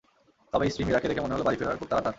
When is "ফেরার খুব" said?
1.59-1.87